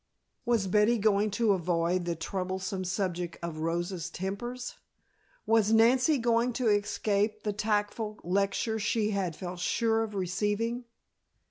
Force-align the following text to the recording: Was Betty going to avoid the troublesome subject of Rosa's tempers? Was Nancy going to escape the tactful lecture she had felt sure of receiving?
Was 0.45 0.65
Betty 0.65 0.97
going 0.97 1.29
to 1.37 1.51
avoid 1.51 2.05
the 2.05 2.15
troublesome 2.15 2.83
subject 2.85 3.37
of 3.43 3.59
Rosa's 3.59 4.09
tempers? 4.09 4.77
Was 5.45 5.71
Nancy 5.71 6.17
going 6.17 6.53
to 6.53 6.69
escape 6.69 7.43
the 7.43 7.53
tactful 7.53 8.17
lecture 8.23 8.79
she 8.79 9.11
had 9.11 9.35
felt 9.35 9.59
sure 9.59 10.01
of 10.01 10.15
receiving? 10.15 10.85